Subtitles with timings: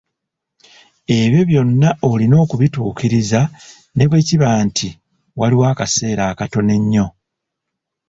[1.19, 3.41] Ebyo byonna olina okubituukiriza
[3.95, 4.89] ne bwe kiba nti
[5.39, 7.05] waliwo akaseera akatono ennyo